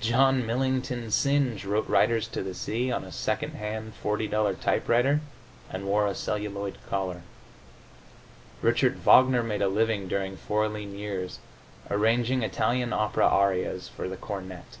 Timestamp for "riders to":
1.86-2.42